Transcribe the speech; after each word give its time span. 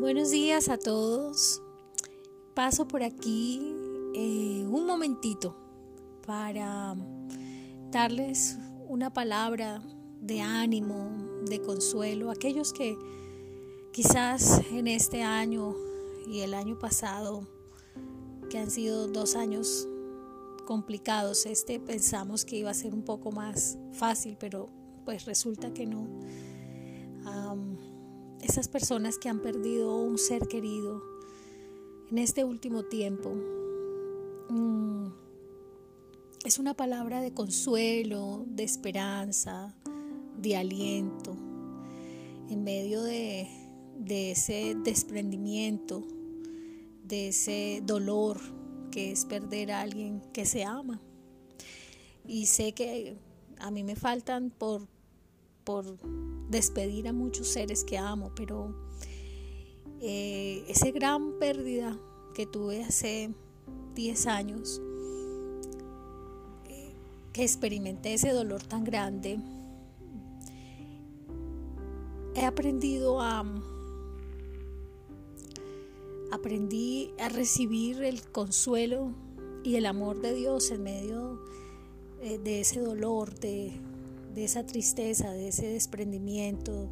Buenos 0.00 0.30
días 0.30 0.70
a 0.70 0.78
todos. 0.78 1.60
Paso 2.54 2.88
por 2.88 3.02
aquí 3.02 3.60
eh, 4.14 4.64
un 4.66 4.86
momentito 4.86 5.54
para 6.26 6.96
darles 7.90 8.56
una 8.88 9.12
palabra 9.12 9.82
de 10.22 10.40
ánimo, 10.40 11.42
de 11.44 11.60
consuelo 11.60 12.30
a 12.30 12.32
aquellos 12.32 12.72
que 12.72 12.96
quizás 13.92 14.62
en 14.72 14.86
este 14.86 15.22
año 15.22 15.76
y 16.26 16.40
el 16.40 16.54
año 16.54 16.78
pasado, 16.78 17.46
que 18.48 18.56
han 18.56 18.70
sido 18.70 19.06
dos 19.06 19.36
años 19.36 19.86
complicados, 20.64 21.44
este 21.44 21.78
pensamos 21.78 22.46
que 22.46 22.56
iba 22.56 22.70
a 22.70 22.74
ser 22.74 22.94
un 22.94 23.02
poco 23.02 23.32
más 23.32 23.76
fácil, 23.92 24.38
pero 24.40 24.70
pues 25.04 25.26
resulta 25.26 25.74
que 25.74 25.84
no 25.84 26.08
esas 28.50 28.66
personas 28.66 29.16
que 29.16 29.28
han 29.28 29.38
perdido 29.38 29.94
un 29.94 30.18
ser 30.18 30.48
querido 30.48 31.00
en 32.10 32.18
este 32.18 32.42
último 32.42 32.82
tiempo. 32.82 33.32
Mm, 34.48 35.06
es 36.44 36.58
una 36.58 36.74
palabra 36.74 37.20
de 37.20 37.32
consuelo, 37.32 38.44
de 38.48 38.64
esperanza, 38.64 39.76
de 40.36 40.56
aliento, 40.56 41.36
en 42.48 42.64
medio 42.64 43.04
de, 43.04 43.46
de 43.96 44.32
ese 44.32 44.74
desprendimiento, 44.82 46.02
de 47.04 47.28
ese 47.28 47.84
dolor 47.86 48.40
que 48.90 49.12
es 49.12 49.26
perder 49.26 49.70
a 49.70 49.82
alguien 49.82 50.22
que 50.32 50.44
se 50.44 50.64
ama. 50.64 51.00
Y 52.26 52.46
sé 52.46 52.72
que 52.72 53.16
a 53.60 53.70
mí 53.70 53.84
me 53.84 53.94
faltan 53.94 54.50
por 54.50 54.88
por 55.64 55.96
despedir 56.48 57.08
a 57.08 57.12
muchos 57.12 57.48
seres 57.48 57.84
que 57.84 57.98
amo, 57.98 58.32
pero 58.34 58.74
eh, 60.00 60.64
esa 60.68 60.90
gran 60.90 61.38
pérdida 61.38 61.98
que 62.34 62.46
tuve 62.46 62.82
hace 62.82 63.34
10 63.94 64.26
años, 64.26 64.80
eh, 66.68 66.94
que 67.32 67.42
experimenté 67.42 68.14
ese 68.14 68.30
dolor 68.30 68.62
tan 68.62 68.84
grande, 68.84 69.38
he 72.34 72.44
aprendido 72.44 73.20
a... 73.20 73.44
Aprendí 76.32 77.12
a 77.18 77.28
recibir 77.28 78.04
el 78.04 78.22
consuelo 78.30 79.12
y 79.64 79.74
el 79.74 79.84
amor 79.84 80.20
de 80.20 80.32
Dios 80.32 80.70
en 80.70 80.84
medio 80.84 81.40
eh, 82.20 82.38
de 82.38 82.60
ese 82.60 82.80
dolor, 82.80 83.34
de, 83.40 83.72
de 84.34 84.44
esa 84.44 84.64
tristeza, 84.64 85.30
de 85.30 85.48
ese 85.48 85.66
desprendimiento, 85.66 86.88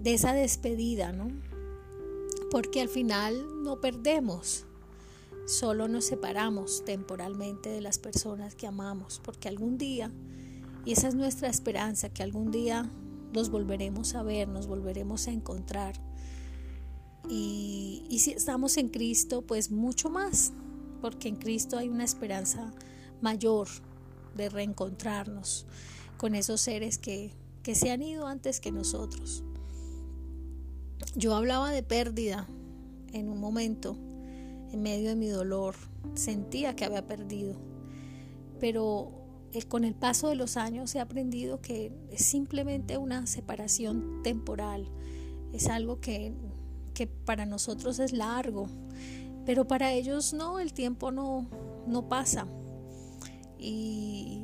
de 0.00 0.14
esa 0.14 0.32
despedida, 0.32 1.12
¿no? 1.12 1.28
Porque 2.50 2.80
al 2.80 2.88
final 2.88 3.62
no 3.62 3.80
perdemos, 3.80 4.64
solo 5.46 5.88
nos 5.88 6.04
separamos 6.04 6.84
temporalmente 6.84 7.68
de 7.70 7.80
las 7.80 7.98
personas 7.98 8.54
que 8.54 8.66
amamos, 8.66 9.20
porque 9.24 9.48
algún 9.48 9.78
día, 9.78 10.12
y 10.84 10.92
esa 10.92 11.08
es 11.08 11.14
nuestra 11.14 11.48
esperanza, 11.48 12.08
que 12.10 12.22
algún 12.22 12.50
día 12.50 12.90
nos 13.32 13.50
volveremos 13.50 14.14
a 14.14 14.22
ver, 14.22 14.48
nos 14.48 14.66
volveremos 14.66 15.26
a 15.28 15.32
encontrar. 15.32 15.94
Y, 17.28 18.04
y 18.08 18.20
si 18.20 18.32
estamos 18.32 18.76
en 18.76 18.88
Cristo, 18.88 19.42
pues 19.42 19.70
mucho 19.70 20.10
más, 20.10 20.52
porque 21.00 21.28
en 21.28 21.36
Cristo 21.36 21.76
hay 21.76 21.88
una 21.88 22.04
esperanza 22.04 22.72
mayor 23.20 23.66
de 24.36 24.48
reencontrarnos 24.48 25.66
con 26.16 26.34
esos 26.34 26.60
seres 26.60 26.98
que, 26.98 27.32
que 27.62 27.74
se 27.74 27.90
han 27.90 28.02
ido 28.02 28.26
antes 28.26 28.60
que 28.60 28.72
nosotros. 28.72 29.42
Yo 31.14 31.34
hablaba 31.34 31.70
de 31.70 31.82
pérdida 31.82 32.46
en 33.12 33.28
un 33.28 33.40
momento, 33.40 33.96
en 34.72 34.82
medio 34.82 35.10
de 35.10 35.16
mi 35.16 35.28
dolor, 35.28 35.74
sentía 36.14 36.76
que 36.76 36.84
había 36.84 37.06
perdido, 37.06 37.56
pero 38.60 39.12
eh, 39.52 39.62
con 39.62 39.84
el 39.84 39.94
paso 39.94 40.28
de 40.28 40.36
los 40.36 40.56
años 40.56 40.94
he 40.94 41.00
aprendido 41.00 41.60
que 41.60 41.92
es 42.10 42.24
simplemente 42.24 42.98
una 42.98 43.26
separación 43.26 44.22
temporal, 44.22 44.88
es 45.52 45.68
algo 45.68 46.00
que, 46.00 46.34
que 46.94 47.06
para 47.06 47.46
nosotros 47.46 47.98
es 47.98 48.12
largo, 48.12 48.68
pero 49.44 49.66
para 49.66 49.92
ellos 49.92 50.34
no, 50.34 50.58
el 50.58 50.72
tiempo 50.72 51.12
no, 51.12 51.48
no 51.86 52.08
pasa. 52.08 52.46
Y, 53.58 54.42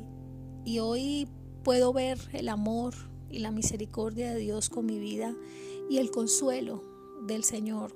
hoy 0.81 1.27
puedo 1.63 1.93
ver 1.93 2.19
el 2.33 2.49
amor 2.49 2.93
y 3.29 3.39
la 3.39 3.51
misericordia 3.51 4.33
de 4.33 4.39
Dios 4.39 4.69
con 4.69 4.85
mi 4.85 4.99
vida 4.99 5.35
y 5.89 5.97
el 5.97 6.11
consuelo 6.11 6.83
del 7.25 7.43
Señor 7.43 7.95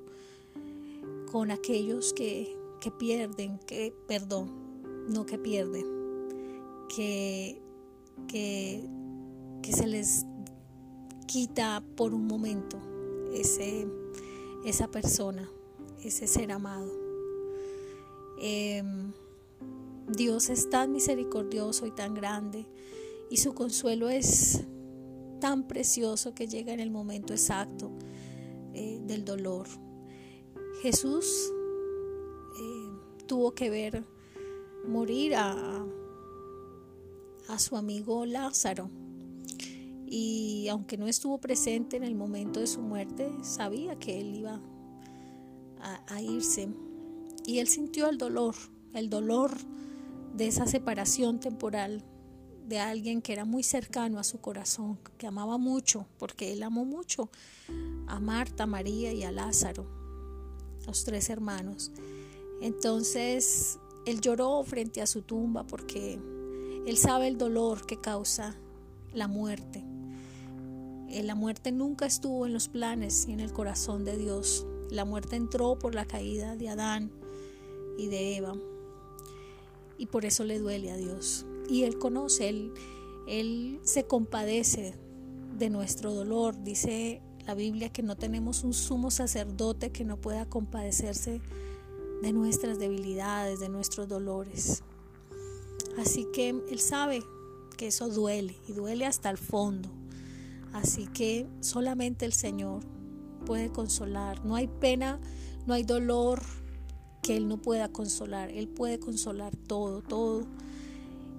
con 1.31 1.51
aquellos 1.51 2.13
que, 2.13 2.55
que 2.79 2.91
pierden, 2.91 3.59
que, 3.59 3.93
perdón, 4.07 4.51
no 5.09 5.25
que 5.25 5.37
pierden, 5.37 5.85
que, 6.95 7.61
que, 8.27 8.87
que 9.61 9.73
se 9.73 9.87
les 9.87 10.25
quita 11.27 11.83
por 11.95 12.13
un 12.13 12.25
momento 12.25 12.79
ese, 13.33 13.87
esa 14.65 14.89
persona, 14.89 15.49
ese 16.03 16.27
ser 16.27 16.51
amado. 16.51 16.91
Em, 18.39 19.11
Dios 20.07 20.49
es 20.49 20.69
tan 20.69 20.93
misericordioso 20.93 21.85
y 21.85 21.91
tan 21.91 22.13
grande 22.13 22.65
y 23.29 23.37
su 23.37 23.53
consuelo 23.53 24.09
es 24.09 24.63
tan 25.39 25.67
precioso 25.67 26.33
que 26.33 26.47
llega 26.47 26.73
en 26.73 26.79
el 26.79 26.91
momento 26.91 27.33
exacto 27.33 27.91
eh, 28.73 29.01
del 29.05 29.25
dolor. 29.25 29.67
Jesús 30.81 31.51
eh, 32.59 33.25
tuvo 33.25 33.53
que 33.53 33.69
ver 33.69 34.05
morir 34.87 35.35
a, 35.35 35.85
a 37.49 37.59
su 37.59 37.75
amigo 37.75 38.25
Lázaro 38.25 38.89
y 40.05 40.69
aunque 40.69 40.97
no 40.97 41.07
estuvo 41.07 41.37
presente 41.39 41.97
en 41.97 42.03
el 42.03 42.15
momento 42.15 42.61
de 42.61 42.67
su 42.67 42.81
muerte, 42.81 43.29
sabía 43.41 43.99
que 43.99 44.21
él 44.21 44.35
iba 44.35 44.61
a, 45.81 46.15
a 46.15 46.21
irse 46.21 46.69
y 47.45 47.59
él 47.59 47.67
sintió 47.67 48.07
el 48.07 48.17
dolor, 48.17 48.55
el 48.93 49.09
dolor 49.09 49.51
de 50.37 50.47
esa 50.47 50.67
separación 50.67 51.39
temporal 51.39 52.03
de 52.67 52.79
alguien 52.79 53.23
que 53.23 53.33
era 53.33 53.43
muy 53.43 53.63
cercano 53.63 54.19
a 54.19 54.23
su 54.23 54.39
corazón, 54.39 54.99
que 55.17 55.25
amaba 55.25 55.57
mucho, 55.57 56.05
porque 56.19 56.53
él 56.53 56.61
amó 56.61 56.85
mucho 56.85 57.29
a 58.07 58.19
Marta, 58.19 58.67
María 58.67 59.11
y 59.13 59.23
a 59.23 59.31
Lázaro, 59.31 59.87
los 60.85 61.05
tres 61.05 61.31
hermanos. 61.31 61.91
Entonces 62.61 63.79
él 64.05 64.21
lloró 64.21 64.63
frente 64.63 65.01
a 65.01 65.07
su 65.07 65.23
tumba 65.23 65.65
porque 65.65 66.19
él 66.85 66.97
sabe 66.97 67.27
el 67.27 67.37
dolor 67.37 67.87
que 67.87 67.99
causa 67.99 68.55
la 69.13 69.27
muerte. 69.27 69.83
Eh, 71.09 71.23
la 71.23 71.33
muerte 71.33 71.71
nunca 71.71 72.05
estuvo 72.05 72.45
en 72.45 72.53
los 72.53 72.67
planes 72.67 73.27
y 73.27 73.31
en 73.31 73.39
el 73.39 73.53
corazón 73.53 74.05
de 74.05 74.17
Dios. 74.17 74.67
La 74.91 75.03
muerte 75.03 75.35
entró 75.35 75.79
por 75.79 75.95
la 75.95 76.05
caída 76.05 76.55
de 76.55 76.69
Adán 76.69 77.11
y 77.97 78.07
de 78.07 78.37
Eva 78.37 78.53
y 79.97 80.07
por 80.07 80.25
eso 80.25 80.43
le 80.43 80.59
duele 80.59 80.91
a 80.91 80.97
Dios. 80.97 81.45
Y 81.69 81.83
Él 81.83 81.97
conoce, 81.97 82.49
Él, 82.49 82.73
Él 83.27 83.79
se 83.83 84.05
compadece 84.05 84.95
de 85.57 85.69
nuestro 85.69 86.13
dolor. 86.13 86.63
Dice 86.63 87.21
la 87.45 87.55
Biblia 87.55 87.89
que 87.89 88.03
no 88.03 88.15
tenemos 88.15 88.63
un 88.63 88.73
sumo 88.73 89.11
sacerdote 89.11 89.91
que 89.91 90.05
no 90.05 90.17
pueda 90.17 90.45
compadecerse 90.45 91.41
de 92.21 92.33
nuestras 92.33 92.79
debilidades, 92.79 93.59
de 93.59 93.69
nuestros 93.69 94.07
dolores. 94.07 94.83
Así 95.97 96.27
que 96.33 96.49
Él 96.49 96.79
sabe 96.79 97.23
que 97.77 97.87
eso 97.87 98.09
duele 98.09 98.55
y 98.67 98.73
duele 98.73 99.05
hasta 99.05 99.29
el 99.29 99.37
fondo. 99.37 99.89
Así 100.73 101.07
que 101.07 101.47
solamente 101.61 102.25
el 102.25 102.33
Señor 102.33 102.83
puede 103.45 103.71
consolar. 103.71 104.45
No 104.45 104.55
hay 104.55 104.67
pena, 104.67 105.19
no 105.65 105.73
hay 105.73 105.83
dolor, 105.83 106.41
que 107.27 107.35
Él 107.35 107.49
no 107.49 107.57
pueda 107.57 107.89
consolar. 107.89 108.49
Él 108.49 108.69
puede 108.69 108.99
consolar 108.99 109.53
todo, 109.53 110.01
todo. 110.01 110.47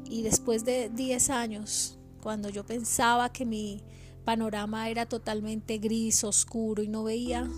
Y 0.05 0.20
después 0.20 0.67
de 0.67 0.90
10 0.90 1.31
años, 1.31 1.99
cuando 2.23 2.50
yo 2.50 2.67
pensaba 2.67 3.32
que 3.32 3.46
mi 3.46 3.82
panorama 4.26 4.90
era 4.90 5.06
totalmente 5.06 5.79
gris, 5.79 6.25
oscuro 6.25 6.82
y 6.82 6.88
no 6.88 7.05
veía 7.05 7.49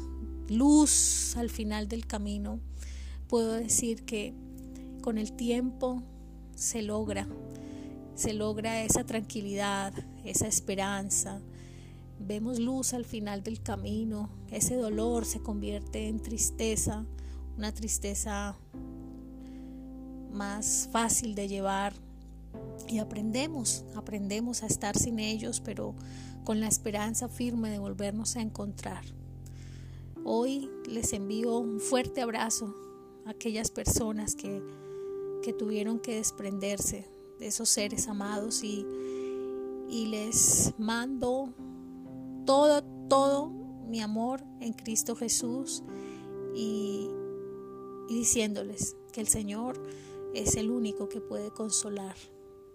luz 0.48 1.36
al 1.36 1.50
final 1.50 1.88
del 1.88 2.06
camino, 2.06 2.60
puedo 3.26 3.54
decir 3.54 4.04
que 4.04 4.32
con 5.00 5.18
el 5.18 5.32
tiempo 5.32 6.04
se 6.54 6.82
logra, 6.82 7.26
se 8.14 8.32
logra 8.32 8.84
esa 8.84 9.02
tranquilidad, 9.04 9.92
esa 10.24 10.46
esperanza. 10.46 11.40
Vemos 12.20 12.60
luz 12.60 12.94
al 12.94 13.04
final 13.04 13.42
del 13.42 13.60
camino, 13.60 14.30
ese 14.52 14.76
dolor 14.76 15.24
se 15.24 15.40
convierte 15.40 16.06
en 16.06 16.20
tristeza, 16.20 17.06
una 17.60 17.74
tristeza 17.74 18.56
más 20.32 20.88
fácil 20.90 21.34
de 21.34 21.46
llevar 21.46 21.92
y 22.88 23.00
aprendemos, 23.00 23.84
aprendemos 23.94 24.62
a 24.62 24.66
estar 24.66 24.96
sin 24.96 25.18
ellos, 25.18 25.60
pero 25.60 25.94
con 26.42 26.58
la 26.58 26.68
esperanza 26.68 27.28
firme 27.28 27.68
de 27.68 27.78
volvernos 27.78 28.36
a 28.36 28.40
encontrar. 28.40 29.04
Hoy 30.24 30.70
les 30.88 31.12
envío 31.12 31.58
un 31.58 31.80
fuerte 31.80 32.22
abrazo 32.22 32.74
a 33.26 33.32
aquellas 33.32 33.70
personas 33.70 34.34
que, 34.34 34.62
que 35.42 35.52
tuvieron 35.52 35.98
que 35.98 36.14
desprenderse 36.14 37.06
de 37.40 37.48
esos 37.48 37.68
seres 37.68 38.08
amados 38.08 38.64
y, 38.64 38.86
y 39.86 40.06
les 40.06 40.72
mando 40.78 41.52
todo, 42.46 42.82
todo 43.10 43.50
mi 43.86 44.00
amor 44.00 44.42
en 44.60 44.72
Cristo 44.72 45.14
Jesús 45.14 45.84
y, 46.54 47.10
y 48.10 48.14
diciéndoles 48.16 48.96
que 49.12 49.20
el 49.20 49.28
Señor 49.28 49.80
es 50.34 50.56
el 50.56 50.72
único 50.72 51.08
que 51.08 51.20
puede 51.20 51.52
consolar 51.52 52.16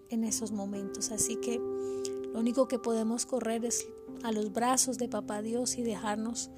en 0.08 0.24
esos 0.24 0.50
momentos. 0.50 1.10
Así 1.10 1.36
que 1.36 1.58
lo 2.32 2.40
único 2.40 2.68
que 2.68 2.78
podemos 2.78 3.26
correr 3.26 3.66
es 3.66 3.86
a 4.22 4.32
los 4.32 4.50
brazos 4.50 4.96
de 4.96 5.08
Papá 5.08 5.42
Dios 5.42 5.76
y 5.76 5.82
dejarnos 5.82 6.48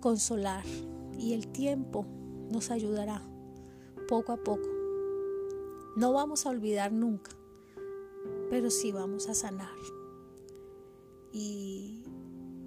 consolar. 0.00 0.64
Y 1.20 1.34
el 1.34 1.46
tiempo 1.46 2.04
nos 2.50 2.72
ayudará 2.72 3.22
poco 4.08 4.32
a 4.32 4.38
poco. 4.38 4.68
No 5.94 6.12
vamos 6.12 6.46
a 6.46 6.50
olvidar 6.50 6.92
nunca, 6.92 7.30
pero 8.50 8.70
sí 8.70 8.90
vamos 8.90 9.28
a 9.28 9.34
sanar. 9.34 9.78
Y, 11.32 12.02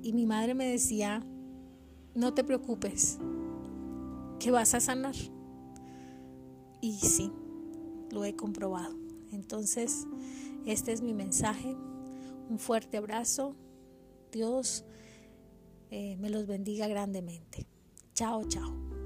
y 0.04 0.14
mi 0.14 0.26
madre 0.26 0.54
me 0.54 0.72
decía, 0.72 1.22
no 2.16 2.34
te 2.34 2.46
preocupes, 2.46 3.20
que 4.40 4.52
vas 4.52 4.74
a 4.74 4.80
sanar. 4.80 5.16
Y 6.82 6.94
sí, 7.00 7.32
lo 8.12 8.26
he 8.26 8.36
comprobado. 8.36 8.96
Entonces, 9.32 10.06
este 10.66 10.92
es 10.92 11.02
mi 11.02 11.14
mensaje. 11.14 11.76
Un 12.50 12.60
fuerte 12.60 12.98
abrazo. 12.98 13.56
Dios 14.32 14.86
eh, 15.92 16.18
me 16.18 16.30
los 16.30 16.48
bendiga 16.48 16.88
grandemente. 16.88 17.68
Chao, 18.14 18.48
chao. 18.48 19.03